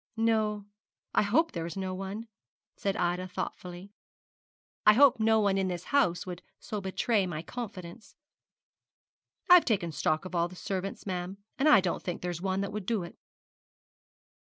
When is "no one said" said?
1.77-2.95